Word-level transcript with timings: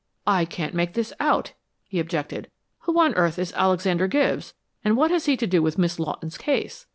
"I 0.25 0.45
can't 0.45 0.73
make 0.73 0.95
this 0.95 1.13
out," 1.19 1.53
he 1.87 1.99
objected. 1.99 2.49
"Who 2.85 2.99
on 2.99 3.13
earth 3.13 3.37
is 3.37 3.53
Alexander 3.53 4.07
Gibbs, 4.07 4.55
and 4.83 4.97
what 4.97 5.11
has 5.11 5.25
he 5.27 5.37
to 5.37 5.45
do 5.45 5.61
with 5.61 5.77
Miss 5.77 5.99
Lawton's 5.99 6.39
case? 6.39 6.87